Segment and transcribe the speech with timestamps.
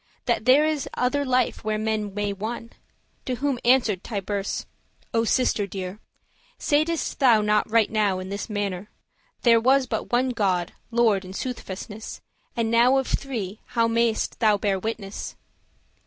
[0.25, 2.79] That there is other life where men may won."* *dwell
[3.25, 4.65] To whom answer'd Tiburce,
[5.13, 5.99] "O sister dear,
[6.57, 8.87] Saidest thou not right now in this mannere,
[9.43, 12.21] There was but one God, Lord in soothfastness,* *truth
[12.55, 15.35] And now of three how may'st thou bear witness?"